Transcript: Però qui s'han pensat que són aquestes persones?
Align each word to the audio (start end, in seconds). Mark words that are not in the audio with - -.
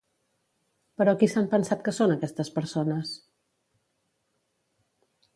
Però 1.01 1.13
qui 1.23 1.27
s'han 1.33 1.49
pensat 1.51 1.83
que 1.87 1.93
són 1.97 2.13
aquestes 2.15 2.49
persones? 2.55 3.11